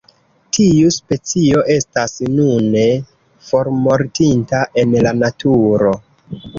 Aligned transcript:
Tiu 0.57 0.93
specio 0.95 1.61
estas 1.75 2.17
nune 2.39 2.87
formortinta 3.53 4.67
en 4.85 5.01
la 5.09 5.17
naturo. 5.25 5.99